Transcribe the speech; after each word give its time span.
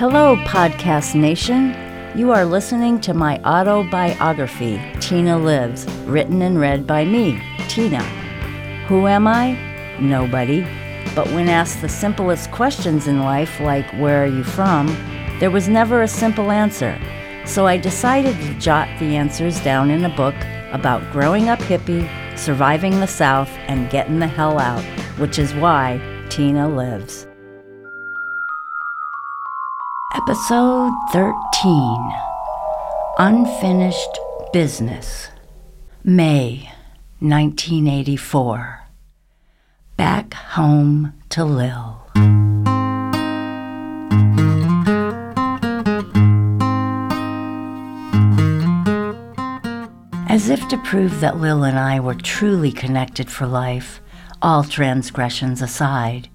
Hello, 0.00 0.34
Podcast 0.46 1.14
Nation. 1.14 1.76
You 2.16 2.32
are 2.32 2.46
listening 2.46 3.02
to 3.02 3.12
my 3.12 3.38
autobiography, 3.44 4.80
Tina 4.98 5.36
Lives, 5.36 5.84
written 6.06 6.40
and 6.40 6.58
read 6.58 6.86
by 6.86 7.04
me, 7.04 7.38
Tina. 7.68 8.02
Who 8.88 9.06
am 9.06 9.26
I? 9.26 9.58
Nobody. 10.00 10.62
But 11.14 11.26
when 11.32 11.50
asked 11.50 11.82
the 11.82 11.88
simplest 11.90 12.50
questions 12.50 13.08
in 13.08 13.24
life, 13.24 13.60
like 13.60 13.92
where 14.00 14.24
are 14.24 14.26
you 14.26 14.42
from, 14.42 14.86
there 15.38 15.50
was 15.50 15.68
never 15.68 16.00
a 16.00 16.08
simple 16.08 16.50
answer. 16.50 16.98
So 17.44 17.66
I 17.66 17.76
decided 17.76 18.36
to 18.36 18.54
jot 18.54 18.88
the 19.00 19.16
answers 19.16 19.62
down 19.62 19.90
in 19.90 20.06
a 20.06 20.16
book 20.16 20.36
about 20.72 21.12
growing 21.12 21.50
up 21.50 21.58
hippie, 21.58 22.08
surviving 22.38 23.00
the 23.00 23.06
South, 23.06 23.50
and 23.68 23.90
getting 23.90 24.18
the 24.18 24.26
hell 24.26 24.58
out, 24.58 24.82
which 25.18 25.38
is 25.38 25.52
why 25.52 26.00
Tina 26.30 26.74
lives. 26.74 27.26
Episode 30.12 30.92
13 31.12 32.12
Unfinished 33.18 34.18
Business. 34.52 35.28
May 36.02 36.68
1984. 37.20 38.80
Back 39.96 40.34
home 40.34 41.12
to 41.28 41.44
Lil. 41.44 42.02
As 50.28 50.48
if 50.48 50.66
to 50.70 50.78
prove 50.78 51.20
that 51.20 51.38
Lil 51.38 51.62
and 51.62 51.78
I 51.78 52.00
were 52.00 52.16
truly 52.16 52.72
connected 52.72 53.30
for 53.30 53.46
life, 53.46 54.00
all 54.42 54.64
transgressions 54.64 55.62
aside, 55.62 56.28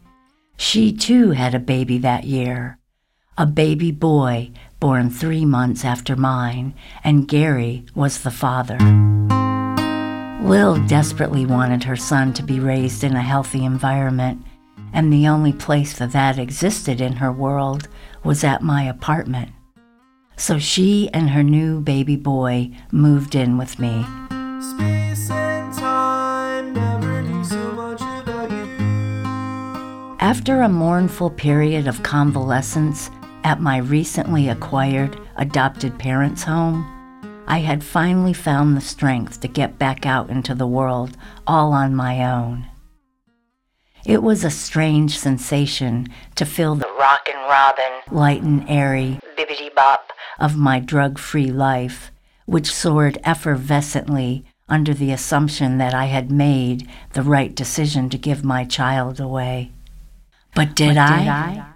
she 0.55 0.93
too 0.93 1.31
had 1.31 1.53
a 1.53 1.59
baby 1.59 1.97
that 1.97 2.23
year 2.23 2.79
a 3.37 3.45
baby 3.45 3.91
boy 3.91 4.49
born 4.79 5.09
three 5.09 5.43
months 5.43 5.83
after 5.83 6.15
mine, 6.15 6.73
and 7.03 7.27
Gary 7.27 7.85
was 7.93 8.21
the 8.21 8.31
father. 8.31 8.77
Lil 10.41 10.85
desperately 10.87 11.45
wanted 11.45 11.83
her 11.83 11.97
son 11.97 12.31
to 12.33 12.43
be 12.43 12.59
raised 12.59 13.03
in 13.03 13.15
a 13.15 13.21
healthy 13.21 13.65
environment, 13.65 14.41
and 14.93 15.11
the 15.11 15.27
only 15.27 15.51
place 15.51 15.97
that 15.97 16.11
that 16.11 16.39
existed 16.39 17.01
in 17.01 17.13
her 17.13 17.31
world 17.31 17.89
was 18.23 18.43
at 18.43 18.61
my 18.61 18.83
apartment. 18.83 19.51
So 20.37 20.57
she 20.57 21.09
and 21.13 21.29
her 21.31 21.43
new 21.43 21.81
baby 21.81 22.15
boy 22.15 22.71
moved 22.91 23.35
in 23.35 23.57
with 23.57 23.79
me. 23.79 24.05
Space 24.61 25.29
and 25.29 25.73
time 25.73 26.73
never 26.73 27.21
knew 27.21 27.43
so 27.43 27.71
much 27.73 28.01
about 28.01 28.49
you. 28.51 30.15
After 30.19 30.61
a 30.61 30.69
mournful 30.69 31.31
period 31.31 31.87
of 31.87 32.03
convalescence 32.03 33.09
at 33.45 33.61
my 33.61 33.77
recently 33.77 34.49
acquired 34.49 35.15
adopted 35.35 35.99
parents' 35.99 36.43
home, 36.43 36.83
I 37.47 37.59
had 37.59 37.83
finally 37.83 38.33
found 38.33 38.75
the 38.75 38.81
strength 38.81 39.39
to 39.41 39.47
get 39.47 39.77
back 39.77 40.03
out 40.03 40.31
into 40.31 40.55
the 40.55 40.65
world 40.65 41.15
all 41.45 41.71
on 41.71 41.95
my 41.95 42.25
own. 42.25 42.65
It 44.03 44.23
was 44.23 44.43
a 44.43 44.49
strange 44.49 45.19
sensation 45.19 46.07
to 46.33 46.43
feel 46.43 46.73
the 46.73 46.91
rock 46.99 47.29
and 47.31 47.39
robin, 47.47 48.01
light 48.09 48.41
and 48.41 48.67
airy 48.67 49.19
bibbity 49.37 49.73
bop 49.75 50.11
of 50.39 50.57
my 50.57 50.79
drug 50.79 51.19
free 51.19 51.51
life, 51.51 52.11
which 52.47 52.73
soared 52.73 53.19
effervescently 53.23 54.43
under 54.67 54.93
the 54.95 55.11
assumption 55.11 55.77
that 55.77 55.93
I 55.93 56.05
had 56.05 56.31
made 56.31 56.89
the 57.13 57.21
right 57.21 57.53
decision 57.53 58.09
to 58.09 58.17
give 58.17 58.43
my 58.43 58.65
child 58.65 59.19
away. 59.19 59.71
But 60.55 60.75
did, 60.75 60.97
I? 60.97 61.19
did 61.19 61.27
I? 61.27 61.74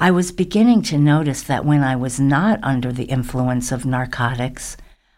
I 0.00 0.12
was 0.12 0.30
beginning 0.30 0.82
to 0.82 0.98
notice 0.98 1.42
that 1.42 1.64
when 1.64 1.82
I 1.82 1.96
was 1.96 2.20
not 2.20 2.60
under 2.62 2.92
the 2.92 3.06
influence 3.06 3.72
of 3.72 3.84
narcotics, 3.84 4.76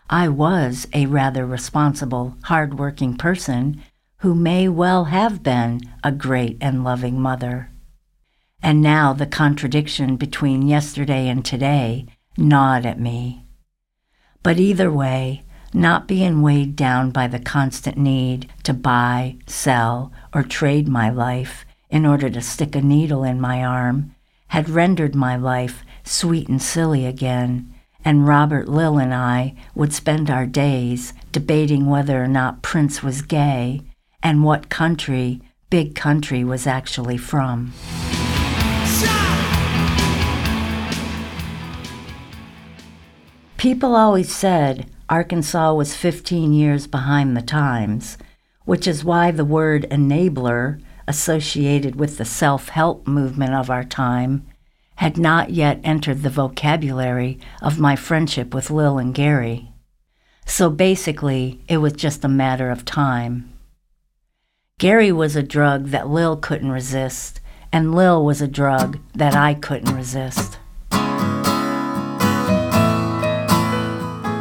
I 0.08 0.28
was 0.28 0.88
a 0.94 1.04
rather 1.04 1.44
responsible, 1.44 2.36
hard-working 2.44 3.18
person 3.18 3.82
who 4.18 4.34
may 4.34 4.68
well 4.68 5.04
have 5.04 5.42
been 5.42 5.82
a 6.02 6.10
great 6.10 6.56
and 6.62 6.82
loving 6.82 7.20
mother. 7.20 7.70
And 8.62 8.80
now 8.80 9.12
the 9.12 9.26
contradiction 9.26 10.16
between 10.16 10.66
yesterday 10.66 11.28
and 11.28 11.44
today 11.44 12.06
gnawed 12.38 12.86
at 12.86 12.98
me. 12.98 13.44
But 14.42 14.58
either 14.58 14.90
way, 14.90 15.42
not 15.74 16.08
being 16.08 16.40
weighed 16.40 16.74
down 16.74 17.10
by 17.10 17.26
the 17.26 17.38
constant 17.38 17.98
need 17.98 18.50
to 18.62 18.72
buy, 18.72 19.36
sell, 19.46 20.10
or 20.32 20.42
trade 20.42 20.88
my 20.88 21.10
life 21.10 21.66
in 21.90 22.06
order 22.06 22.30
to 22.30 22.40
stick 22.40 22.74
a 22.74 22.80
needle 22.80 23.24
in 23.24 23.38
my 23.40 23.62
arm 23.62 24.14
had 24.50 24.68
rendered 24.68 25.14
my 25.14 25.36
life 25.36 25.84
sweet 26.02 26.48
and 26.48 26.60
silly 26.60 27.06
again, 27.06 27.72
and 28.04 28.26
Robert 28.26 28.68
Lil 28.68 28.98
and 28.98 29.14
I 29.14 29.54
would 29.74 29.92
spend 29.92 30.28
our 30.28 30.46
days 30.46 31.12
debating 31.30 31.86
whether 31.86 32.22
or 32.22 32.28
not 32.28 32.62
Prince 32.62 33.02
was 33.02 33.22
gay 33.22 33.82
and 34.22 34.44
what 34.44 34.68
country 34.68 35.40
Big 35.70 35.94
Country 35.94 36.42
was 36.42 36.66
actually 36.66 37.16
from. 37.16 37.72
People 43.56 43.94
always 43.94 44.34
said 44.34 44.90
Arkansas 45.08 45.72
was 45.74 45.94
15 45.94 46.52
years 46.52 46.88
behind 46.88 47.36
the 47.36 47.42
times, 47.42 48.18
which 48.64 48.88
is 48.88 49.04
why 49.04 49.30
the 49.30 49.44
word 49.44 49.86
enabler 49.92 50.80
associated 51.10 51.96
with 51.96 52.18
the 52.18 52.24
self 52.24 52.68
help 52.68 53.06
movement 53.06 53.52
of 53.52 53.68
our 53.68 53.82
time 53.82 54.46
had 54.94 55.18
not 55.18 55.50
yet 55.50 55.80
entered 55.82 56.22
the 56.22 56.30
vocabulary 56.30 57.36
of 57.60 57.80
my 57.80 57.96
friendship 57.96 58.54
with 58.54 58.70
Lil 58.70 58.96
and 58.96 59.12
Gary. 59.12 59.72
So 60.46 60.70
basically, 60.70 61.64
it 61.66 61.78
was 61.78 61.94
just 61.94 62.24
a 62.24 62.28
matter 62.28 62.70
of 62.70 62.84
time. 62.84 63.52
Gary 64.78 65.10
was 65.10 65.34
a 65.34 65.42
drug 65.42 65.86
that 65.88 66.08
Lil 66.08 66.36
couldn't 66.36 66.70
resist, 66.70 67.40
and 67.72 67.92
Lil 67.92 68.24
was 68.24 68.40
a 68.40 68.46
drug 68.46 69.00
that 69.12 69.34
I 69.34 69.54
couldn't 69.54 69.96
resist. 69.96 70.60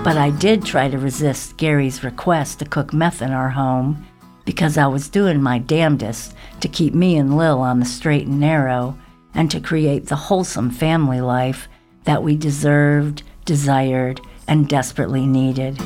But 0.03 0.17
I 0.17 0.31
did 0.37 0.63
try 0.63 0.87
to 0.87 0.99
resist 0.99 1.57
Gary's 1.57 2.03
request 2.03 2.59
to 2.59 2.65
cook 2.65 2.93
meth 2.93 3.23
in 3.23 3.31
our 3.31 3.49
home 3.49 4.05
because 4.49 4.79
I 4.79 4.87
was 4.87 5.09
doing 5.09 5.43
my 5.43 5.59
damnedest 5.59 6.33
to 6.61 6.67
keep 6.67 6.95
me 6.95 7.17
and 7.17 7.37
Lil 7.37 7.59
on 7.59 7.79
the 7.79 7.85
straight 7.85 8.25
and 8.25 8.39
narrow 8.39 8.97
and 9.35 9.51
to 9.51 9.59
create 9.59 10.07
the 10.07 10.15
wholesome 10.15 10.71
family 10.71 11.21
life 11.21 11.67
that 12.05 12.23
we 12.23 12.35
deserved, 12.35 13.21
desired, 13.45 14.19
and 14.47 14.67
desperately 14.67 15.27
needed. 15.27 15.77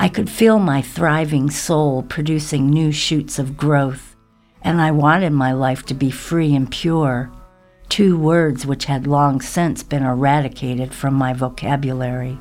I 0.00 0.10
could 0.12 0.28
feel 0.28 0.58
my 0.58 0.82
thriving 0.82 1.50
soul 1.50 2.02
producing 2.02 2.68
new 2.68 2.90
shoots 2.90 3.38
of 3.38 3.56
growth, 3.56 4.16
and 4.62 4.80
I 4.80 4.90
wanted 4.90 5.30
my 5.30 5.52
life 5.52 5.86
to 5.86 5.94
be 5.94 6.10
free 6.10 6.52
and 6.52 6.68
pure, 6.68 7.30
two 7.88 8.18
words 8.18 8.66
which 8.66 8.86
had 8.86 9.06
long 9.06 9.40
since 9.40 9.84
been 9.84 10.02
eradicated 10.02 10.92
from 10.92 11.14
my 11.14 11.32
vocabulary. 11.32 12.40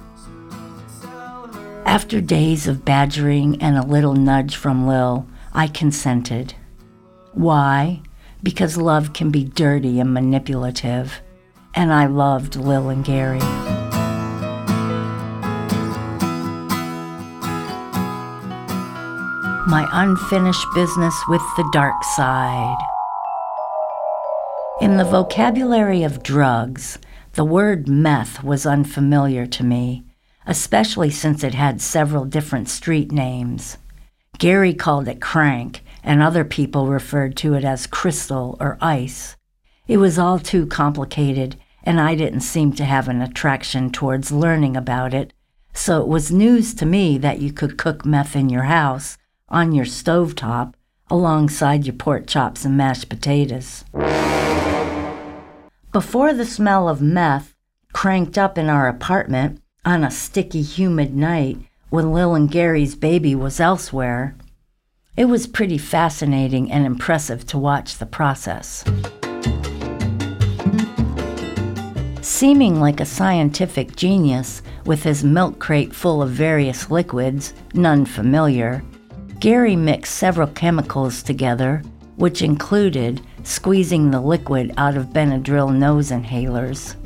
After 1.88 2.20
days 2.20 2.68
of 2.68 2.84
badgering 2.84 3.62
and 3.62 3.78
a 3.78 3.82
little 3.82 4.14
nudge 4.14 4.58
from 4.58 4.86
Lil, 4.86 5.26
I 5.54 5.68
consented. 5.68 6.54
Why? 7.32 8.02
Because 8.44 8.76
love 8.76 9.14
can 9.14 9.32
be 9.32 9.46
dirty 9.46 10.02
and 10.02 10.14
manipulative, 10.14 11.22
and 11.74 11.94
I 11.94 12.08
loved 12.08 12.58
Lil 12.58 12.90
and 12.90 13.06
Gary. 13.06 13.40
My 19.70 19.88
unfinished 19.94 20.68
business 20.76 21.16
with 21.30 21.42
the 21.56 21.70
dark 21.72 22.04
side. 22.04 22.78
In 24.82 24.98
the 24.98 25.06
vocabulary 25.06 26.04
of 26.04 26.22
drugs, 26.22 27.00
the 27.34 27.46
word 27.46 27.88
meth 27.88 28.44
was 28.44 28.66
unfamiliar 28.66 29.46
to 29.46 29.64
me, 29.64 30.04
especially 30.48 31.12
since 31.12 31.44
it 31.44 31.54
had 31.54 31.82
several 31.82 32.26
different 32.26 32.70
street 32.70 33.12
names. 33.12 33.78
Gary 34.40 34.74
called 34.74 35.08
it 35.08 35.22
crank, 35.22 35.84
and 36.04 36.22
other 36.22 36.46
people 36.46 36.88
referred 36.88 37.36
to 37.36 37.54
it 37.54 37.66
as 37.66 37.86
crystal 37.86 38.56
or 38.60 38.78
ice. 38.80 39.36
It 39.88 39.98
was 39.98 40.18
all 40.18 40.40
too 40.40 40.66
complicated, 40.66 41.58
and 41.84 42.00
I 42.00 42.16
didn't 42.16 42.42
seem 42.42 42.72
to 42.74 42.86
have 42.86 43.08
an 43.08 43.22
attraction 43.22 43.92
towards 43.92 44.32
learning 44.32 44.78
about 44.78 45.14
it, 45.14 45.34
so 45.74 46.02
it 46.02 46.08
was 46.08 46.32
news 46.32 46.74
to 46.76 46.86
me 46.86 47.18
that 47.18 47.40
you 47.40 47.52
could 47.52 47.78
cook 47.78 48.06
meth 48.06 48.36
in 48.36 48.50
your 48.50 48.64
house, 48.64 49.18
on 49.50 49.74
your 49.74 49.86
stove 49.86 50.36
top, 50.36 50.76
alongside 51.10 51.86
your 51.86 51.96
pork 51.96 52.26
chops 52.26 52.66
and 52.66 52.78
mashed 52.78 53.10
potatoes. 53.10 53.84
Before 55.92 56.34
the 56.34 56.46
smell 56.46 56.88
of 56.88 57.02
meth 57.02 57.56
cranked 57.94 58.38
up 58.38 58.58
in 58.58 58.70
our 58.70 58.88
apartment 58.88 59.62
on 59.88 60.04
a 60.04 60.12
sticky, 60.12 60.62
humid 60.62 61.16
night 61.16 61.58
when 61.92 62.12
Lil 62.12 62.36
and 62.36 62.52
Gary's 62.52 62.94
baby 62.94 63.34
was 63.34 63.62
elsewhere, 63.62 64.36
it 65.16 65.24
was 65.24 65.48
pretty 65.48 65.78
fascinating 65.78 66.70
and 66.70 66.86
impressive 66.86 67.48
to 67.48 67.58
watch 67.58 67.98
the 67.98 68.06
process. 68.06 68.84
Seeming 72.22 72.82
like 72.82 73.00
a 73.00 73.06
scientific 73.06 73.96
genius 73.96 74.62
with 74.86 75.04
his 75.04 75.24
milk 75.24 75.58
crate 75.58 75.96
full 75.96 76.22
of 76.22 76.32
various 76.32 76.92
liquids, 76.92 77.54
none 77.74 78.04
familiar, 78.04 78.84
Gary 79.40 79.78
mixed 79.78 80.16
several 80.16 80.50
chemicals 80.50 81.24
together, 81.24 81.82
which 82.18 82.42
included 82.42 83.22
squeezing 83.44 84.12
the 84.12 84.20
liquid 84.20 84.74
out 84.76 84.98
of 84.98 85.14
Benadryl 85.14 85.74
nose 85.74 86.12
inhalers. 86.12 86.98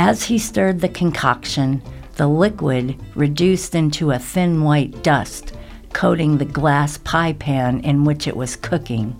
As 0.00 0.22
he 0.22 0.38
stirred 0.38 0.78
the 0.80 0.88
concoction, 0.88 1.82
the 2.14 2.28
liquid 2.28 2.96
reduced 3.16 3.74
into 3.74 4.12
a 4.12 4.18
thin 4.20 4.62
white 4.62 5.02
dust, 5.02 5.56
coating 5.92 6.38
the 6.38 6.44
glass 6.44 6.98
pie 6.98 7.32
pan 7.32 7.80
in 7.80 8.04
which 8.04 8.28
it 8.28 8.36
was 8.36 8.54
cooking. 8.54 9.16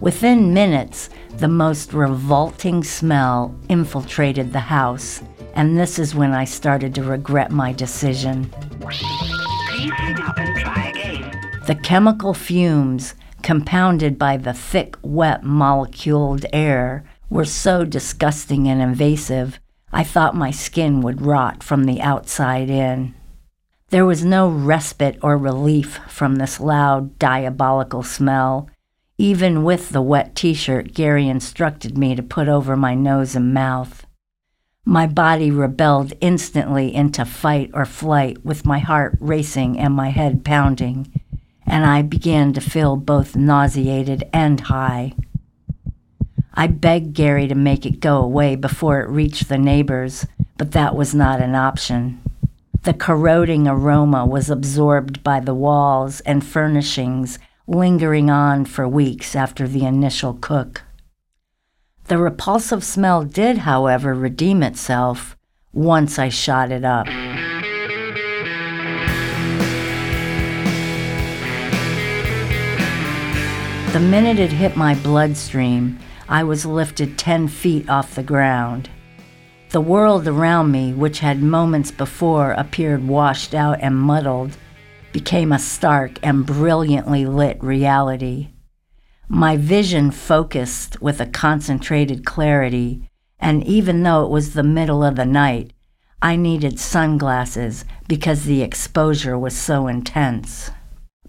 Within 0.00 0.54
minutes, 0.54 1.10
the 1.38 1.48
most 1.48 1.92
revolting 1.92 2.84
smell 2.84 3.52
infiltrated 3.68 4.52
the 4.52 4.60
house, 4.60 5.22
and 5.54 5.76
this 5.76 5.98
is 5.98 6.14
when 6.14 6.34
I 6.34 6.44
started 6.44 6.94
to 6.94 7.02
regret 7.02 7.50
my 7.50 7.72
decision. 7.72 8.48
Please 8.78 9.90
hang 9.90 10.22
up 10.22 10.38
and 10.38 10.56
try 10.56 10.90
again. 10.90 11.32
The 11.66 11.74
chemical 11.74 12.32
fumes, 12.32 13.16
compounded 13.42 14.20
by 14.20 14.36
the 14.36 14.54
thick, 14.54 14.96
wet, 15.02 15.42
moleculed 15.42 16.44
air, 16.52 17.04
were 17.30 17.44
so 17.44 17.84
disgusting 17.84 18.68
and 18.68 18.80
invasive, 18.80 19.60
I 19.92 20.04
thought 20.04 20.34
my 20.34 20.50
skin 20.50 21.00
would 21.00 21.22
rot 21.22 21.62
from 21.62 21.84
the 21.84 22.00
outside 22.00 22.70
in. 22.70 23.14
There 23.90 24.04
was 24.04 24.24
no 24.24 24.48
respite 24.48 25.18
or 25.22 25.38
relief 25.38 25.98
from 26.08 26.36
this 26.36 26.60
loud, 26.60 27.18
diabolical 27.18 28.02
smell. 28.02 28.68
Even 29.16 29.64
with 29.64 29.90
the 29.90 30.02
wet 30.02 30.34
t 30.36 30.52
shirt 30.52 30.92
Gary 30.92 31.26
instructed 31.26 31.96
me 31.96 32.14
to 32.14 32.22
put 32.22 32.48
over 32.48 32.76
my 32.76 32.94
nose 32.94 33.34
and 33.34 33.54
mouth. 33.54 34.06
My 34.84 35.06
body 35.06 35.50
rebelled 35.50 36.12
instantly 36.20 36.94
into 36.94 37.24
fight 37.24 37.70
or 37.74 37.84
flight 37.84 38.44
with 38.44 38.64
my 38.64 38.78
heart 38.78 39.16
racing 39.20 39.78
and 39.78 39.94
my 39.94 40.10
head 40.10 40.44
pounding, 40.44 41.12
and 41.66 41.84
I 41.84 42.02
began 42.02 42.52
to 42.54 42.60
feel 42.60 42.96
both 42.96 43.36
nauseated 43.36 44.28
and 44.32 44.60
high. 44.60 45.14
I 46.58 46.66
begged 46.66 47.14
Gary 47.14 47.46
to 47.46 47.54
make 47.54 47.86
it 47.86 48.00
go 48.00 48.20
away 48.20 48.56
before 48.56 49.00
it 49.00 49.08
reached 49.08 49.48
the 49.48 49.58
neighbors, 49.58 50.26
but 50.56 50.72
that 50.72 50.96
was 50.96 51.14
not 51.14 51.40
an 51.40 51.54
option. 51.54 52.20
The 52.82 52.94
corroding 52.94 53.68
aroma 53.68 54.26
was 54.26 54.50
absorbed 54.50 55.22
by 55.22 55.38
the 55.38 55.54
walls 55.54 56.18
and 56.22 56.44
furnishings, 56.44 57.38
lingering 57.68 58.28
on 58.28 58.64
for 58.64 58.88
weeks 58.88 59.36
after 59.36 59.68
the 59.68 59.84
initial 59.84 60.34
cook. 60.34 60.82
The 62.06 62.18
repulsive 62.18 62.82
smell 62.82 63.22
did, 63.22 63.58
however, 63.58 64.12
redeem 64.12 64.64
itself 64.64 65.36
once 65.72 66.18
I 66.18 66.28
shot 66.28 66.72
it 66.72 66.84
up. 66.84 67.06
The 73.92 74.00
minute 74.00 74.40
it 74.40 74.50
hit 74.50 74.76
my 74.76 74.96
bloodstream, 74.96 76.00
I 76.28 76.44
was 76.44 76.66
lifted 76.66 77.16
10 77.16 77.48
feet 77.48 77.88
off 77.88 78.14
the 78.14 78.22
ground. 78.22 78.90
The 79.70 79.80
world 79.80 80.28
around 80.28 80.70
me, 80.70 80.92
which 80.92 81.20
had 81.20 81.42
moments 81.42 81.90
before 81.90 82.52
appeared 82.52 83.08
washed 83.08 83.54
out 83.54 83.78
and 83.80 83.96
muddled, 83.96 84.58
became 85.12 85.52
a 85.52 85.58
stark 85.58 86.18
and 86.22 86.44
brilliantly 86.44 87.24
lit 87.24 87.62
reality. 87.62 88.48
My 89.26 89.56
vision 89.56 90.10
focused 90.10 91.00
with 91.00 91.18
a 91.20 91.26
concentrated 91.26 92.26
clarity, 92.26 93.08
and 93.38 93.64
even 93.64 94.02
though 94.02 94.24
it 94.24 94.30
was 94.30 94.52
the 94.52 94.62
middle 94.62 95.02
of 95.02 95.16
the 95.16 95.26
night, 95.26 95.72
I 96.20 96.36
needed 96.36 96.78
sunglasses 96.78 97.86
because 98.06 98.44
the 98.44 98.62
exposure 98.62 99.38
was 99.38 99.56
so 99.56 99.86
intense. 99.86 100.70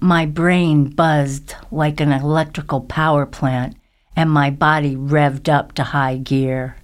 My 0.02 0.26
brain 0.26 0.90
buzzed 0.90 1.56
like 1.72 2.02
an 2.02 2.12
electrical 2.12 2.82
power 2.82 3.26
plant 3.26 3.76
and 4.20 4.30
my 4.30 4.50
body 4.50 4.98
revved 4.98 5.48
up 5.48 5.72
to 5.72 5.82
high 5.82 6.18
gear. 6.18 6.76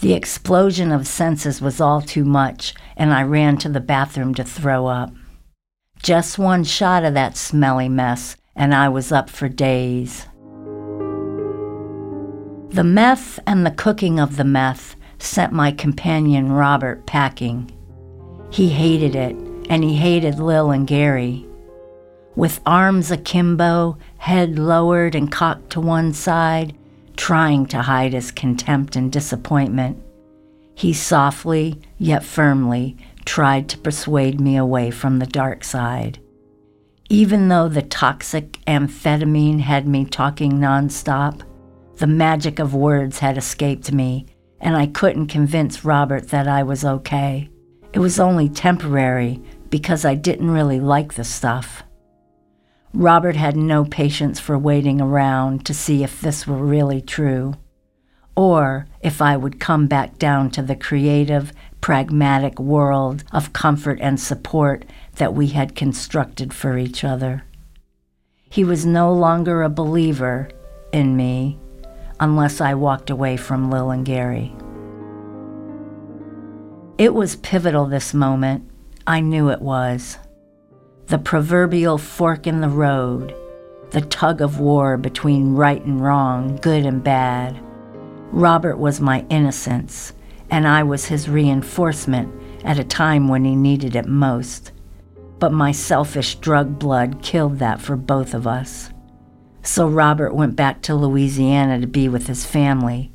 The 0.00 0.12
explosion 0.12 0.92
of 0.92 1.06
senses 1.06 1.62
was 1.62 1.80
all 1.80 2.02
too 2.02 2.26
much, 2.26 2.74
and 2.94 3.10
I 3.10 3.22
ran 3.22 3.56
to 3.58 3.70
the 3.70 3.80
bathroom 3.80 4.34
to 4.34 4.44
throw 4.44 4.86
up. 4.86 5.14
Just 6.02 6.38
one 6.38 6.62
shot 6.62 7.04
of 7.04 7.14
that 7.14 7.38
smelly 7.38 7.88
mess, 7.88 8.36
and 8.54 8.74
I 8.74 8.90
was 8.90 9.10
up 9.10 9.30
for 9.30 9.48
days. 9.48 10.26
The 12.68 12.84
meth 12.84 13.40
and 13.46 13.64
the 13.64 13.70
cooking 13.70 14.20
of 14.20 14.36
the 14.36 14.44
meth 14.44 14.94
sent 15.18 15.54
my 15.54 15.72
companion 15.72 16.52
Robert 16.52 17.06
packing. 17.06 17.70
He 18.50 18.68
hated 18.68 19.16
it, 19.16 19.34
and 19.70 19.82
he 19.82 19.96
hated 19.96 20.38
Lil 20.38 20.70
and 20.70 20.86
Gary. 20.86 21.46
With 22.34 22.60
arms 22.64 23.10
akimbo, 23.10 23.98
head 24.16 24.58
lowered 24.58 25.14
and 25.14 25.30
cocked 25.30 25.70
to 25.70 25.80
one 25.80 26.12
side, 26.12 26.74
trying 27.16 27.66
to 27.66 27.82
hide 27.82 28.14
his 28.14 28.30
contempt 28.30 28.96
and 28.96 29.12
disappointment, 29.12 30.02
he 30.74 30.92
softly, 30.92 31.78
yet 31.98 32.24
firmly, 32.24 32.96
tried 33.24 33.68
to 33.68 33.78
persuade 33.78 34.40
me 34.40 34.56
away 34.56 34.90
from 34.90 35.18
the 35.18 35.26
dark 35.26 35.62
side. 35.62 36.18
Even 37.10 37.48
though 37.48 37.68
the 37.68 37.82
toxic 37.82 38.52
amphetamine 38.66 39.60
had 39.60 39.86
me 39.86 40.04
talking 40.06 40.52
nonstop, 40.52 41.42
the 41.96 42.06
magic 42.06 42.58
of 42.58 42.74
words 42.74 43.18
had 43.18 43.36
escaped 43.36 43.92
me, 43.92 44.26
and 44.60 44.74
I 44.74 44.86
couldn't 44.86 45.26
convince 45.26 45.84
Robert 45.84 46.28
that 46.28 46.48
I 46.48 46.62
was 46.62 46.84
okay. 46.84 47.50
It 47.92 47.98
was 47.98 48.18
only 48.18 48.48
temporary 48.48 49.42
because 49.68 50.06
I 50.06 50.14
didn't 50.14 50.50
really 50.50 50.80
like 50.80 51.14
the 51.14 51.24
stuff. 51.24 51.84
Robert 52.94 53.36
had 53.36 53.56
no 53.56 53.84
patience 53.86 54.38
for 54.38 54.58
waiting 54.58 55.00
around 55.00 55.64
to 55.64 55.72
see 55.72 56.04
if 56.04 56.20
this 56.20 56.46
were 56.46 56.58
really 56.58 57.00
true, 57.00 57.54
or 58.36 58.86
if 59.00 59.22
I 59.22 59.36
would 59.36 59.58
come 59.58 59.86
back 59.86 60.18
down 60.18 60.50
to 60.50 60.62
the 60.62 60.76
creative, 60.76 61.52
pragmatic 61.80 62.58
world 62.58 63.24
of 63.32 63.54
comfort 63.54 63.98
and 64.02 64.20
support 64.20 64.84
that 65.16 65.32
we 65.32 65.48
had 65.48 65.74
constructed 65.74 66.52
for 66.52 66.76
each 66.76 67.02
other. 67.02 67.44
He 68.50 68.62
was 68.62 68.84
no 68.84 69.10
longer 69.10 69.62
a 69.62 69.70
believer 69.70 70.50
in 70.92 71.16
me 71.16 71.58
unless 72.20 72.60
I 72.60 72.74
walked 72.74 73.08
away 73.08 73.38
from 73.38 73.70
Lil 73.70 73.90
and 73.90 74.04
Gary. 74.04 74.54
It 76.98 77.14
was 77.14 77.36
pivotal 77.36 77.86
this 77.86 78.12
moment. 78.12 78.70
I 79.06 79.20
knew 79.20 79.48
it 79.48 79.62
was 79.62 80.18
the 81.06 81.18
proverbial 81.18 81.98
fork 81.98 82.46
in 82.46 82.60
the 82.60 82.68
road, 82.68 83.34
the 83.90 84.00
tug 84.00 84.40
of 84.40 84.58
war 84.58 84.96
between 84.96 85.54
right 85.54 85.84
and 85.84 86.00
wrong, 86.00 86.56
good 86.56 86.86
and 86.86 87.04
bad. 87.04 87.58
Robert 88.30 88.78
was 88.78 89.00
my 89.00 89.26
innocence, 89.28 90.14
and 90.50 90.66
I 90.66 90.82
was 90.82 91.06
his 91.06 91.28
reinforcement 91.28 92.32
at 92.64 92.78
a 92.78 92.84
time 92.84 93.28
when 93.28 93.44
he 93.44 93.54
needed 93.54 93.94
it 93.94 94.06
most. 94.06 94.72
But 95.38 95.52
my 95.52 95.72
selfish 95.72 96.36
drug 96.36 96.78
blood 96.78 97.20
killed 97.20 97.58
that 97.58 97.80
for 97.80 97.96
both 97.96 98.32
of 98.32 98.46
us. 98.46 98.90
So 99.62 99.88
Robert 99.88 100.34
went 100.34 100.56
back 100.56 100.82
to 100.82 100.94
Louisiana 100.94 101.80
to 101.80 101.86
be 101.86 102.08
with 102.08 102.28
his 102.28 102.46
family, 102.46 103.12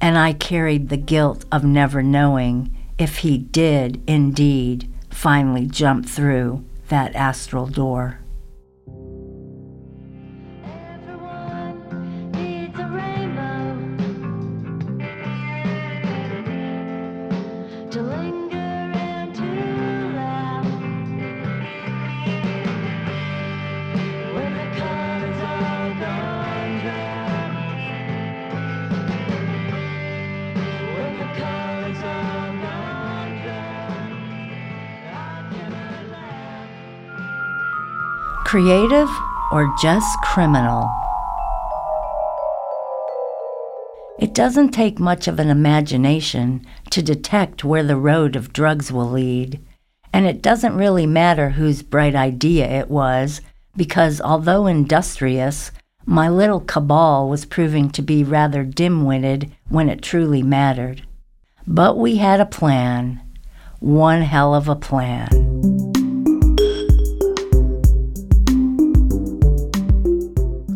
and 0.00 0.18
I 0.18 0.32
carried 0.32 0.88
the 0.88 0.96
guilt 0.96 1.44
of 1.52 1.62
never 1.62 2.02
knowing 2.02 2.74
if 2.98 3.18
he 3.18 3.38
did 3.38 4.02
indeed 4.06 4.92
finally 5.10 5.66
jump 5.66 6.06
through 6.06 6.64
that 6.90 7.16
astral 7.16 7.66
door. 7.66 8.19
Creative 38.50 39.08
or 39.52 39.72
just 39.80 40.20
criminal? 40.22 40.90
It 44.18 44.34
doesn't 44.34 44.70
take 44.70 44.98
much 44.98 45.28
of 45.28 45.38
an 45.38 45.50
imagination 45.50 46.66
to 46.90 47.00
detect 47.00 47.62
where 47.62 47.84
the 47.84 47.94
road 47.94 48.34
of 48.34 48.52
drugs 48.52 48.90
will 48.90 49.08
lead, 49.08 49.64
and 50.12 50.26
it 50.26 50.42
doesn't 50.42 50.74
really 50.76 51.06
matter 51.06 51.50
whose 51.50 51.82
bright 51.82 52.16
idea 52.16 52.66
it 52.66 52.90
was, 52.90 53.40
because 53.76 54.20
although 54.20 54.66
industrious, 54.66 55.70
My 56.04 56.28
little 56.28 56.60
cabal 56.60 57.28
was 57.28 57.44
proving 57.44 57.88
to 57.90 58.02
be 58.02 58.24
rather 58.24 58.64
dim 58.64 59.04
witted 59.04 59.52
when 59.68 59.88
it 59.88 60.02
truly 60.02 60.42
mattered. 60.42 61.02
But 61.68 61.98
we 61.98 62.16
had 62.16 62.40
a 62.40 62.46
plan. 62.46 63.20
One 63.78 64.22
hell 64.22 64.52
of 64.52 64.68
a 64.68 64.74
plan. 64.74 65.39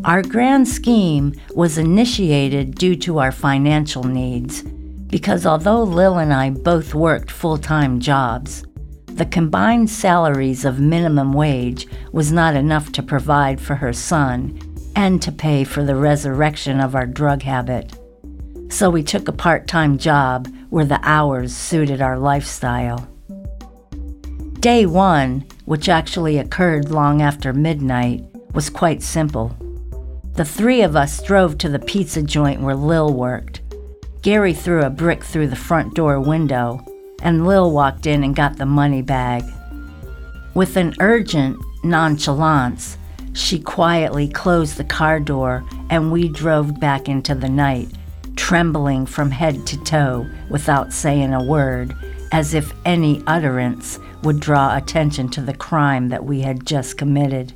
Our 0.05 0.21
grand 0.21 0.69
scheme 0.69 1.33
was 1.55 1.79
initiated 1.79 2.75
due 2.75 2.95
to 2.97 3.21
our 3.21 3.33
financial 3.33 4.05
needs, 4.05 4.61
because 4.61 5.47
although 5.47 5.83
Lil 5.83 6.19
and 6.19 6.31
I 6.31 6.51
both 6.51 6.95
worked 6.95 7.31
full 7.31 7.57
time 7.57 8.01
jobs, 8.01 8.67
the 9.07 9.25
combined 9.25 9.89
salaries 9.89 10.67
of 10.67 10.79
minimum 10.79 11.33
wage 11.33 11.87
was 12.13 12.31
not 12.31 12.55
enough 12.55 12.93
to 12.93 13.03
provide 13.03 13.59
for 13.59 13.77
her 13.77 13.95
son 13.95 14.61
and 14.95 15.23
to 15.23 15.33
pay 15.33 15.65
for 15.65 15.83
the 15.83 15.97
resurrection 15.97 16.81
of 16.81 16.95
our 16.95 17.07
drug 17.07 17.41
habit. 17.41 17.99
So 18.69 18.91
we 18.91 19.03
took 19.03 19.27
a 19.27 19.33
part 19.33 19.67
time 19.67 19.97
job 19.97 20.49
where 20.69 20.85
the 20.85 21.01
hours 21.03 21.57
suited 21.57 22.03
our 22.03 22.19
lifestyle. 22.19 23.09
Day 24.61 24.85
one, 24.85 25.47
which 25.65 25.89
actually 25.89 26.37
occurred 26.37 26.91
long 26.91 27.23
after 27.23 27.55
midnight, 27.55 28.23
was 28.53 28.69
quite 28.69 29.03
simple. 29.03 29.57
The 30.35 30.45
three 30.45 30.83
of 30.83 30.97
us 30.97 31.23
drove 31.23 31.59
to 31.59 31.69
the 31.69 31.79
pizza 31.79 32.21
joint 32.21 32.61
where 32.61 32.75
Lil 32.75 33.15
worked. 33.15 33.61
Gary 34.23 34.53
threw 34.53 34.83
a 34.83 34.91
brick 34.91 35.23
through 35.23 35.47
the 35.47 35.55
front 35.55 35.95
door 35.95 36.19
window, 36.19 36.85
and 37.23 37.47
Lil 37.47 37.71
walked 37.71 38.07
in 38.07 38.25
and 38.25 38.35
got 38.35 38.57
the 38.57 38.67
money 38.67 39.01
bag. 39.01 39.45
With 40.55 40.77
an 40.77 40.95
urgent 40.99 41.57
nonchalance, 41.85 42.99
she 43.33 43.61
quietly 43.61 44.29
closed 44.29 44.77
the 44.77 44.85
car 44.85 45.21
door 45.21 45.65
and 45.89 46.11
we 46.11 46.29
drove 46.29 46.81
back 46.81 47.09
into 47.09 47.37
the 47.37 47.49
night, 47.49 47.89
trembling 48.35 49.07
from 49.07 49.31
head 49.31 49.65
to 49.69 49.85
toe 49.85 50.27
without 50.51 50.93
saying 50.93 51.33
a 51.33 51.45
word, 51.45 51.95
as 52.33 52.55
if 52.55 52.73
any 52.85 53.23
utterance 53.29 54.01
would 54.25 54.41
draw 54.41 54.77
attention 54.77 55.29
to 55.29 55.41
the 55.41 55.55
crime 55.55 56.09
that 56.09 56.25
we 56.25 56.41
had 56.41 56.67
just 56.67 56.99
committed. 56.99 57.55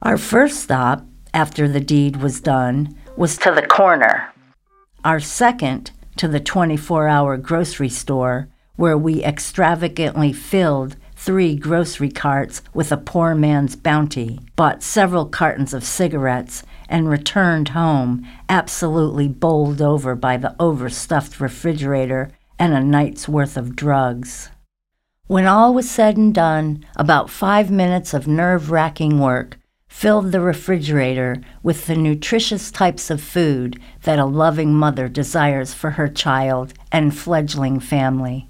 Our 0.00 0.16
first 0.16 0.60
stop, 0.60 1.04
after 1.34 1.68
the 1.68 1.80
deed 1.80 2.16
was 2.16 2.40
done, 2.40 2.96
was 3.16 3.36
to 3.38 3.52
the 3.52 3.66
corner. 3.66 4.32
Our 5.04 5.20
second, 5.20 5.90
to 6.16 6.28
the 6.28 6.40
24 6.40 7.08
hour 7.08 7.36
grocery 7.36 7.88
store, 7.88 8.48
where 8.76 8.96
we 8.98 9.22
extravagantly 9.22 10.32
filled 10.32 10.96
three 11.16 11.54
grocery 11.54 12.10
carts 12.10 12.62
with 12.74 12.90
a 12.90 12.96
poor 12.96 13.34
man's 13.34 13.76
bounty, 13.76 14.40
bought 14.56 14.82
several 14.82 15.26
cartons 15.26 15.72
of 15.72 15.84
cigarettes, 15.84 16.62
and 16.88 17.08
returned 17.08 17.70
home 17.70 18.26
absolutely 18.48 19.28
bowled 19.28 19.80
over 19.80 20.14
by 20.14 20.36
the 20.36 20.54
overstuffed 20.60 21.40
refrigerator 21.40 22.30
and 22.58 22.74
a 22.74 22.80
night's 22.80 23.28
worth 23.28 23.56
of 23.56 23.76
drugs. 23.76 24.50
When 25.26 25.46
all 25.46 25.72
was 25.72 25.90
said 25.90 26.16
and 26.16 26.34
done, 26.34 26.84
about 26.96 27.30
five 27.30 27.70
minutes 27.70 28.12
of 28.12 28.26
nerve 28.26 28.70
wracking 28.70 29.18
work 29.18 29.58
filled 29.92 30.32
the 30.32 30.40
refrigerator 30.40 31.36
with 31.62 31.86
the 31.86 31.94
nutritious 31.94 32.70
types 32.72 33.10
of 33.10 33.20
food 33.20 33.78
that 34.02 34.18
a 34.18 34.24
loving 34.24 34.74
mother 34.74 35.06
desires 35.06 35.74
for 35.74 35.90
her 35.90 36.08
child 36.08 36.72
and 36.90 37.16
fledgling 37.16 37.78
family. 37.78 38.48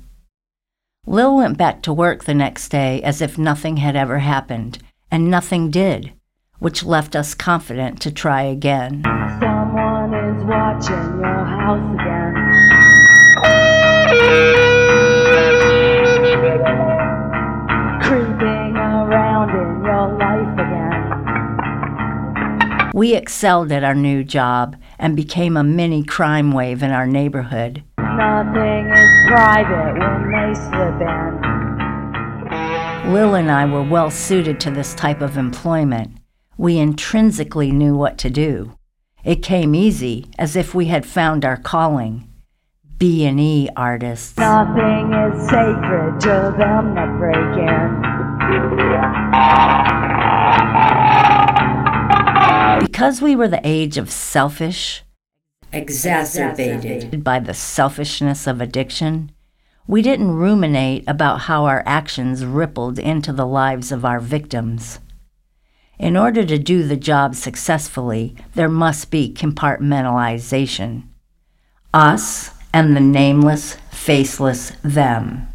Lil 1.05 1.37
went 1.37 1.59
back 1.59 1.83
to 1.83 1.93
work 1.93 2.25
the 2.25 2.33
next 2.33 2.69
day 2.69 3.03
as 3.03 3.21
if 3.21 3.37
nothing 3.37 3.79
had 3.79 3.97
ever 3.97 4.21
happened, 4.21 4.79
and 5.11 5.29
nothing 5.29 5.69
did, 5.69 6.13
which 6.61 6.85
left 6.85 7.17
us 7.17 7.35
confident 7.35 8.01
to 8.01 8.13
try 8.13 8.43
again. 8.43 9.03
Someone 9.41 10.15
is 10.15 10.45
watching 10.45 11.21
your 11.21 11.45
house 11.45 11.95
again. 14.23 14.62
We 22.95 23.15
excelled 23.15 23.73
at 23.73 23.85
our 23.85 23.95
new 23.95 24.23
job 24.23 24.77
and 24.99 25.17
became 25.17 25.57
a 25.57 25.65
mini 25.65 26.05
crime 26.05 26.53
wave 26.53 26.83
in 26.83 26.91
our 26.91 27.07
neighborhood. 27.07 27.83
Nothing 27.99 28.91
is 28.91 29.29
private 29.29 29.99
when 29.99 30.31
they 30.31 30.53
slip 30.55 31.01
in. 31.01 31.41
Lil 33.13 33.35
and 33.35 33.51
I 33.51 33.65
were 33.65 33.83
well 33.83 34.11
suited 34.11 34.61
to 34.61 34.71
this 34.71 34.95
type 34.95 35.23
of 35.23 35.39
employment. 35.39 36.19
We 36.59 36.79
intrinsically 36.79 37.73
knew 37.73 37.97
what 37.97 38.19
to 38.19 38.29
do. 38.29 38.77
It 39.25 39.43
came 39.43 39.75
easy, 39.75 40.27
as 40.39 40.55
if 40.55 40.75
we 40.75 40.87
had 40.87 41.07
found 41.07 41.47
our 41.47 41.57
calling. 41.57 42.29
B&E 42.99 43.71
artists. 43.75 44.37
Nothing 44.37 45.13
is 45.15 45.49
sacred 45.49 46.21
to 46.21 46.55
them 46.59 46.95
that 46.95 47.17
break 47.19 47.37
in. 47.39 48.03
Because 52.83 53.23
we 53.23 53.37
were 53.37 53.47
the 53.47 53.61
age 53.63 53.97
of 53.97 54.11
selfish, 54.11 55.05
exacerbated 55.73 57.23
by 57.23 57.39
the 57.39 57.55
selfishness 57.55 58.49
of 58.49 58.61
addiction, 58.61 59.31
we 59.87 60.03
didn't 60.03 60.33
ruminate 60.33 61.05
about 61.07 61.43
how 61.43 61.65
our 61.65 61.85
actions 61.87 62.45
rippled 62.45 62.99
into 62.99 63.33
the 63.33 63.47
lives 63.47 63.93
of 63.93 64.05
our 64.05 64.19
victims. 64.19 64.99
In 65.97 66.17
order 66.17 66.45
to 66.45 66.59
do 66.59 66.83
the 66.83 66.97
job 66.97 67.37
successfully, 67.37 68.35
there 68.55 68.69
must 68.69 69.13
be 69.13 69.33
compartmentalization. 69.33 71.05
Us 71.95 72.51
and 72.75 72.97
the 72.97 73.01
nameless, 73.01 73.77
faceless 73.93 74.73
them. 74.83 75.47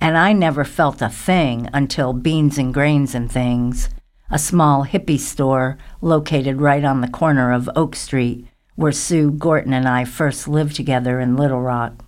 And 0.00 0.18
I 0.18 0.32
never 0.32 0.64
felt 0.64 1.00
a 1.02 1.08
thing 1.08 1.68
until 1.72 2.12
Beans 2.12 2.58
and 2.58 2.74
Grains 2.74 3.14
and 3.14 3.30
Things, 3.30 3.88
a 4.30 4.38
small 4.38 4.84
hippie 4.84 5.18
store 5.18 5.78
located 6.00 6.60
right 6.60 6.84
on 6.84 7.00
the 7.00 7.08
corner 7.08 7.52
of 7.52 7.70
Oak 7.74 7.96
Street, 7.96 8.46
where 8.74 8.92
Sue 8.92 9.30
Gorton 9.30 9.72
and 9.72 9.88
I 9.88 10.04
first 10.04 10.46
lived 10.46 10.76
together 10.76 11.18
in 11.18 11.36
Little 11.36 11.60
Rock. 11.60 12.04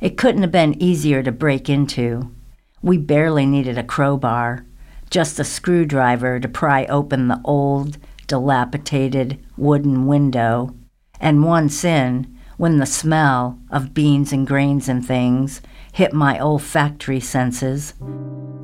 It 0.00 0.16
couldn't 0.16 0.42
have 0.42 0.52
been 0.52 0.80
easier 0.80 1.22
to 1.22 1.32
break 1.32 1.68
into. 1.68 2.32
We 2.80 2.96
barely 2.96 3.44
needed 3.44 3.76
a 3.76 3.82
crowbar, 3.82 4.64
just 5.10 5.40
a 5.40 5.44
screwdriver 5.44 6.38
to 6.38 6.48
pry 6.48 6.84
open 6.86 7.26
the 7.26 7.40
old, 7.44 7.98
dilapidated 8.28 9.44
wooden 9.56 10.06
window. 10.06 10.74
And 11.20 11.44
once 11.44 11.84
in, 11.84 12.38
when 12.56 12.78
the 12.78 12.86
smell 12.86 13.58
of 13.70 13.94
beans 13.94 14.32
and 14.32 14.46
grains 14.46 14.88
and 14.88 15.04
things 15.04 15.60
hit 15.92 16.12
my 16.12 16.38
olfactory 16.38 17.20
senses, 17.20 17.94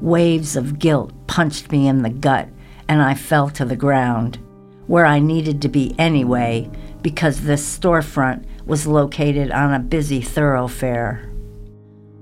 waves 0.01 0.55
of 0.55 0.79
guilt 0.79 1.13
punched 1.27 1.73
me 1.73 1.89
in 1.89 2.03
the 2.03 2.11
gut 2.11 2.49
and 2.89 3.03
I 3.03 3.15
fell 3.15 3.51
to 3.51 3.65
the 3.65 3.77
ground, 3.77 4.39
where 4.87 5.07
I 5.07 5.19
needed 5.19 5.63
to 5.63 5.69
be 5.69 5.95
anyway 5.99 6.71
because 7.03 7.43
this 7.43 7.79
storefront 7.79 8.45
was 8.67 8.87
located 8.87 9.51
on 9.51 9.75
a 9.75 9.79
busy 9.79 10.21
thoroughfare. 10.21 11.31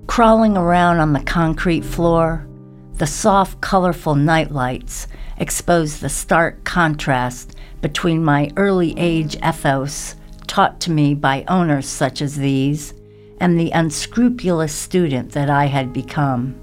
Crawling 0.07 0.57
around 0.57 0.99
on 0.99 1.12
the 1.12 1.21
concrete 1.21 1.85
floor, 1.85 2.47
the 2.95 3.07
soft, 3.07 3.61
colorful 3.61 4.14
nightlights 4.14 5.07
exposed 5.38 6.00
the 6.00 6.09
stark 6.09 6.62
contrast 6.64 7.57
between 7.81 8.23
my 8.23 8.50
early 8.57 8.95
age 8.99 9.37
ethos, 9.37 10.16
taught 10.47 10.81
to 10.81 10.90
me 10.90 11.14
by 11.14 11.45
owners 11.49 11.88
such 11.88 12.21
as 12.21 12.37
these, 12.37 12.95
and 13.40 13.59
the 13.59 13.71
unscrupulous 13.71 14.73
student 14.73 15.33
that 15.33 15.50
I 15.50 15.66
had 15.66 15.92
become. 15.92 16.54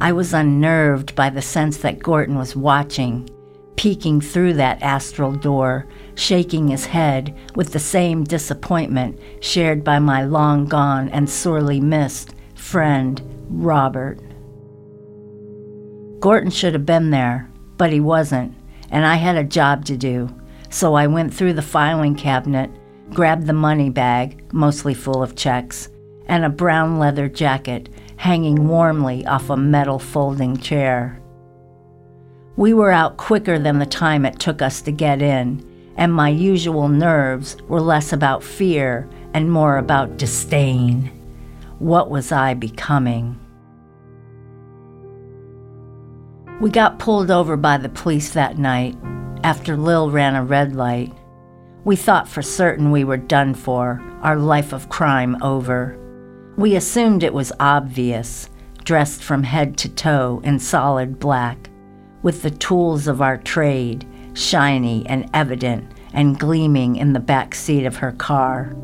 I 0.00 0.12
was 0.12 0.32
unnerved 0.32 1.14
by 1.16 1.30
the 1.30 1.42
sense 1.42 1.78
that 1.78 1.98
Gorton 1.98 2.36
was 2.36 2.54
watching, 2.54 3.28
peeking 3.76 4.20
through 4.20 4.54
that 4.54 4.82
astral 4.82 5.32
door, 5.32 5.86
shaking 6.14 6.68
his 6.68 6.86
head 6.86 7.36
with 7.56 7.72
the 7.72 7.78
same 7.78 8.24
disappointment 8.24 9.18
shared 9.40 9.82
by 9.82 9.98
my 9.98 10.24
long 10.24 10.66
gone 10.66 11.08
and 11.08 11.28
sorely 11.28 11.80
missed 11.80 12.34
friend, 12.54 13.22
Robert. 13.48 14.20
Gorton 16.20 16.50
should 16.50 16.74
have 16.74 16.86
been 16.86 17.10
there, 17.10 17.50
but 17.76 17.92
he 17.92 18.00
wasn't, 18.00 18.54
and 18.90 19.06
I 19.06 19.14
had 19.16 19.36
a 19.36 19.44
job 19.44 19.84
to 19.86 19.96
do. 19.96 20.28
So 20.70 20.94
I 20.94 21.06
went 21.06 21.32
through 21.32 21.54
the 21.54 21.62
filing 21.62 22.14
cabinet, 22.14 22.70
grabbed 23.10 23.46
the 23.46 23.52
money 23.52 23.90
bag, 23.90 24.52
mostly 24.52 24.94
full 24.94 25.22
of 25.22 25.34
checks, 25.34 25.88
and 26.26 26.44
a 26.44 26.50
brown 26.50 26.98
leather 26.98 27.28
jacket 27.28 27.88
hanging 28.18 28.68
warmly 28.68 29.24
off 29.26 29.48
a 29.48 29.56
metal 29.56 29.98
folding 29.98 30.56
chair. 30.56 31.20
We 32.56 32.74
were 32.74 32.90
out 32.90 33.16
quicker 33.16 33.58
than 33.58 33.78
the 33.78 33.86
time 33.86 34.26
it 34.26 34.38
took 34.38 34.60
us 34.60 34.82
to 34.82 34.92
get 34.92 35.22
in, 35.22 35.64
and 35.96 36.12
my 36.12 36.28
usual 36.28 36.88
nerves 36.88 37.56
were 37.68 37.80
less 37.80 38.12
about 38.12 38.42
fear 38.42 39.08
and 39.32 39.50
more 39.50 39.78
about 39.78 40.16
disdain. 40.16 41.12
What 41.78 42.10
was 42.10 42.32
I 42.32 42.54
becoming? 42.54 43.38
We 46.60 46.70
got 46.70 46.98
pulled 46.98 47.30
over 47.30 47.56
by 47.56 47.78
the 47.78 47.88
police 47.88 48.30
that 48.30 48.58
night. 48.58 48.96
after 49.44 49.76
Lil 49.76 50.10
ran 50.10 50.34
a 50.34 50.42
red 50.42 50.74
light. 50.74 51.12
We 51.84 51.94
thought 51.94 52.28
for 52.28 52.42
certain 52.42 52.90
we 52.90 53.04
were 53.04 53.16
done 53.16 53.54
for, 53.54 54.02
our 54.20 54.36
life 54.36 54.72
of 54.72 54.88
crime 54.88 55.40
over. 55.40 55.96
We 56.58 56.74
assumed 56.74 57.22
it 57.22 57.32
was 57.32 57.52
obvious, 57.60 58.50
dressed 58.82 59.22
from 59.22 59.44
head 59.44 59.76
to 59.78 59.88
toe 59.88 60.40
in 60.42 60.58
solid 60.58 61.20
black, 61.20 61.70
with 62.22 62.42
the 62.42 62.50
tools 62.50 63.06
of 63.06 63.22
our 63.22 63.36
trade 63.36 64.04
shiny 64.34 65.06
and 65.06 65.30
evident 65.34 65.88
and 66.12 66.36
gleaming 66.36 66.96
in 66.96 67.12
the 67.12 67.20
back 67.20 67.54
seat 67.54 67.86
of 67.86 67.94
her 67.98 68.10
car. 68.10 68.74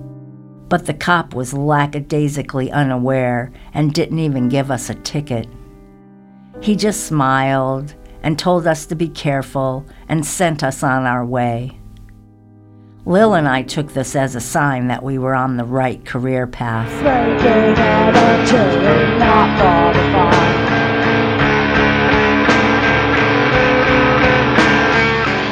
But 0.68 0.86
the 0.86 0.94
cop 0.94 1.34
was 1.34 1.52
lackadaisically 1.52 2.70
unaware 2.70 3.50
and 3.72 3.92
didn't 3.92 4.20
even 4.20 4.48
give 4.48 4.70
us 4.70 4.88
a 4.88 4.94
ticket. 4.94 5.48
He 6.60 6.76
just 6.76 7.08
smiled 7.08 7.92
and 8.22 8.38
told 8.38 8.68
us 8.68 8.86
to 8.86 8.94
be 8.94 9.08
careful 9.08 9.84
and 10.08 10.24
sent 10.24 10.62
us 10.62 10.84
on 10.84 11.06
our 11.06 11.26
way. 11.26 11.80
Lil 13.06 13.34
and 13.34 13.46
I 13.46 13.62
took 13.62 13.92
this 13.92 14.16
as 14.16 14.34
a 14.34 14.40
sign 14.40 14.88
that 14.88 15.02
we 15.02 15.18
were 15.18 15.34
on 15.34 15.58
the 15.58 15.64
right 15.64 16.02
career 16.06 16.46
path. 16.46 16.88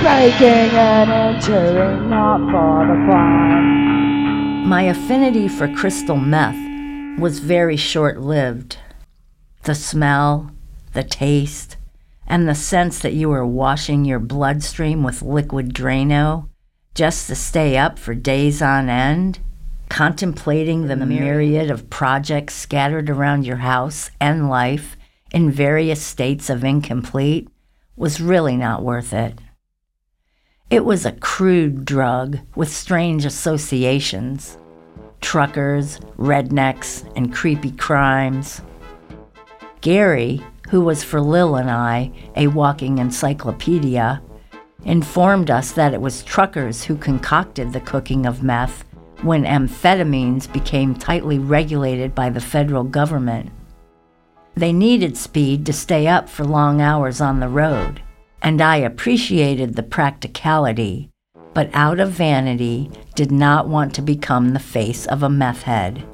Breaking 0.00 0.76
and 0.78 1.10
entering. 1.10 2.08
My 4.66 4.82
affinity 4.84 5.46
for 5.46 5.68
crystal 5.74 6.16
meth 6.16 6.56
was 7.18 7.40
very 7.40 7.76
short 7.76 8.18
lived. 8.18 8.78
The 9.64 9.74
smell, 9.74 10.50
the 10.94 11.04
taste, 11.04 11.76
and 12.26 12.48
the 12.48 12.54
sense 12.54 13.00
that 13.00 13.12
you 13.12 13.28
were 13.28 13.44
washing 13.44 14.06
your 14.06 14.20
bloodstream 14.20 15.02
with 15.02 15.20
liquid 15.20 15.74
Drano 15.74 16.48
just 16.94 17.26
to 17.28 17.34
stay 17.34 17.76
up 17.76 17.98
for 17.98 18.14
days 18.14 18.60
on 18.60 18.88
end, 18.88 19.40
contemplating 19.88 20.86
the 20.86 20.96
myriad 20.96 21.70
of 21.70 21.90
projects 21.90 22.54
scattered 22.54 23.08
around 23.08 23.46
your 23.46 23.56
house 23.56 24.10
and 24.20 24.48
life 24.48 24.96
in 25.32 25.50
various 25.50 26.02
states 26.02 26.50
of 26.50 26.64
incomplete, 26.64 27.48
was 27.96 28.20
really 28.20 28.56
not 28.56 28.82
worth 28.82 29.12
it. 29.12 29.38
It 30.70 30.84
was 30.84 31.04
a 31.04 31.12
crude 31.12 31.84
drug 31.84 32.38
with 32.54 32.70
strange 32.70 33.24
associations 33.24 34.56
truckers, 35.20 35.98
rednecks, 36.18 37.10
and 37.16 37.32
creepy 37.32 37.70
crimes. 37.70 38.60
Gary, 39.80 40.42
who 40.68 40.80
was 40.80 41.04
for 41.04 41.20
Lil 41.20 41.54
and 41.54 41.70
I 41.70 42.10
a 42.34 42.48
walking 42.48 42.98
encyclopedia, 42.98 44.20
informed 44.84 45.50
us 45.50 45.72
that 45.72 45.94
it 45.94 46.00
was 46.00 46.22
truckers 46.22 46.84
who 46.84 46.96
concocted 46.96 47.72
the 47.72 47.80
cooking 47.80 48.26
of 48.26 48.42
meth 48.42 48.84
when 49.22 49.44
amphetamines 49.44 50.52
became 50.52 50.94
tightly 50.94 51.38
regulated 51.38 52.14
by 52.14 52.28
the 52.28 52.40
federal 52.40 52.84
government. 52.84 53.50
They 54.54 54.72
needed 54.72 55.16
speed 55.16 55.64
to 55.66 55.72
stay 55.72 56.06
up 56.06 56.28
for 56.28 56.44
long 56.44 56.80
hours 56.80 57.20
on 57.20 57.40
the 57.40 57.48
road, 57.48 58.02
and 58.42 58.60
I 58.60 58.76
appreciated 58.76 59.76
the 59.76 59.82
practicality, 59.82 61.08
but 61.54 61.70
out 61.72 62.00
of 62.00 62.10
vanity 62.10 62.90
did 63.14 63.30
not 63.30 63.68
want 63.68 63.94
to 63.94 64.02
become 64.02 64.52
the 64.52 64.58
face 64.58 65.06
of 65.06 65.22
a 65.22 65.30
meth 65.30 65.62
head, 65.62 66.04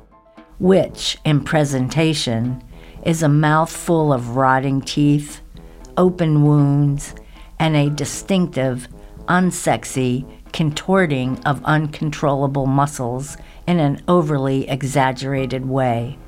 which, 0.58 1.16
in 1.24 1.42
presentation, 1.42 2.62
is 3.04 3.22
a 3.22 3.28
mouthful 3.28 4.12
of 4.12 4.36
rotting 4.36 4.82
teeth, 4.82 5.40
open 5.96 6.44
wounds, 6.44 7.14
and 7.58 7.76
a 7.76 7.90
distinctive, 7.90 8.88
unsexy 9.26 10.26
contorting 10.52 11.38
of 11.44 11.64
uncontrollable 11.64 12.66
muscles 12.66 13.36
in 13.66 13.78
an 13.78 14.02
overly 14.08 14.68
exaggerated 14.68 15.66
way. 15.66 16.18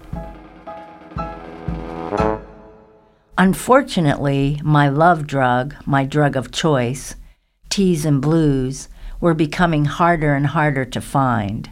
Unfortunately, 3.39 4.61
my 4.63 4.89
love 4.89 5.27
drug, 5.27 5.75
my 5.87 6.05
drug 6.05 6.37
of 6.37 6.53
choice, 6.53 7.17
T's 7.71 8.05
and 8.05 8.21
blues, 8.21 8.89
were 9.21 9.33
becoming 9.33 9.87
harder 9.87 10.35
and 10.35 10.49
harder 10.49 10.85
to 10.85 11.01
find. 11.01 11.71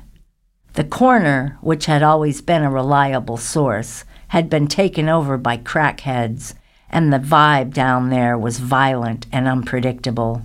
The 0.74 0.84
corner, 0.84 1.58
which 1.60 1.86
had 1.86 2.02
always 2.02 2.40
been 2.40 2.62
a 2.62 2.70
reliable 2.70 3.36
source, 3.36 4.04
had 4.28 4.48
been 4.48 4.66
taken 4.66 5.08
over 5.08 5.36
by 5.36 5.56
crackheads, 5.58 6.54
and 6.90 7.12
the 7.12 7.18
vibe 7.18 7.72
down 7.72 8.10
there 8.10 8.38
was 8.38 8.58
violent 8.58 9.26
and 9.32 9.46
unpredictable. 9.46 10.42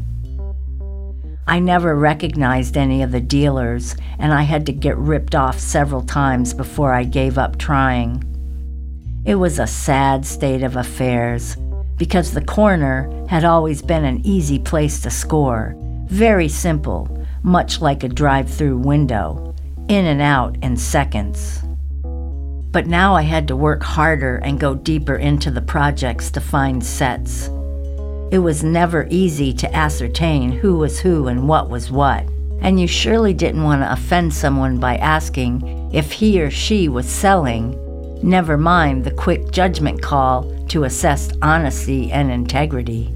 I 1.45 1.59
never 1.59 1.95
recognized 1.95 2.77
any 2.77 3.03
of 3.03 3.11
the 3.11 3.19
dealers, 3.19 3.95
and 4.17 4.33
I 4.33 4.43
had 4.43 4.65
to 4.67 4.71
get 4.71 4.97
ripped 4.97 5.35
off 5.35 5.59
several 5.59 6.01
times 6.01 6.53
before 6.53 6.93
I 6.93 7.03
gave 7.03 7.37
up 7.37 7.57
trying. 7.57 8.23
It 9.25 9.35
was 9.35 9.59
a 9.59 9.67
sad 9.67 10.25
state 10.25 10.63
of 10.63 10.75
affairs 10.75 11.57
because 11.97 12.31
the 12.31 12.43
corner 12.43 13.25
had 13.27 13.43
always 13.43 13.81
been 13.81 14.05
an 14.05 14.25
easy 14.25 14.59
place 14.59 15.01
to 15.01 15.09
score, 15.09 15.75
very 16.07 16.47
simple, 16.47 17.25
much 17.43 17.81
like 17.81 18.03
a 18.03 18.09
drive 18.09 18.49
through 18.49 18.77
window, 18.77 19.53
in 19.87 20.05
and 20.05 20.21
out 20.21 20.57
in 20.61 20.77
seconds. 20.77 21.61
But 22.73 22.87
now 22.87 23.13
I 23.15 23.21
had 23.21 23.47
to 23.49 23.55
work 23.55 23.83
harder 23.83 24.37
and 24.37 24.59
go 24.59 24.73
deeper 24.73 25.15
into 25.15 25.51
the 25.51 25.61
projects 25.61 26.31
to 26.31 26.41
find 26.41 26.83
sets. 26.83 27.47
It 28.31 28.39
was 28.39 28.63
never 28.63 29.05
easy 29.11 29.53
to 29.53 29.75
ascertain 29.75 30.51
who 30.51 30.79
was 30.79 30.99
who 30.99 31.27
and 31.27 31.47
what 31.47 31.69
was 31.69 31.91
what, 31.91 32.25
and 32.61 32.79
you 32.79 32.87
surely 32.87 33.31
didn't 33.31 33.63
want 33.63 33.83
to 33.83 33.91
offend 33.93 34.33
someone 34.33 34.79
by 34.79 34.97
asking 34.97 35.91
if 35.93 36.11
he 36.11 36.41
or 36.41 36.49
she 36.49 36.89
was 36.89 37.07
selling, 37.07 37.77
never 38.23 38.57
mind 38.57 39.03
the 39.03 39.11
quick 39.11 39.51
judgment 39.51 40.01
call 40.01 40.51
to 40.69 40.85
assess 40.85 41.31
honesty 41.43 42.11
and 42.11 42.31
integrity. 42.31 43.13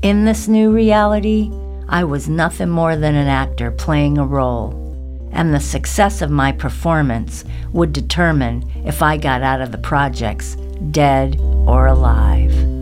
In 0.00 0.24
this 0.24 0.48
new 0.48 0.70
reality, 0.70 1.50
I 1.86 2.04
was 2.04 2.30
nothing 2.30 2.70
more 2.70 2.96
than 2.96 3.14
an 3.14 3.28
actor 3.28 3.70
playing 3.70 4.16
a 4.16 4.24
role, 4.24 4.85
and 5.36 5.54
the 5.54 5.60
success 5.60 6.22
of 6.22 6.30
my 6.30 6.50
performance 6.50 7.44
would 7.72 7.92
determine 7.92 8.64
if 8.86 9.02
I 9.02 9.18
got 9.18 9.42
out 9.42 9.60
of 9.60 9.70
the 9.70 9.78
projects 9.78 10.56
dead 10.90 11.38
or 11.40 11.86
alive. 11.86 12.75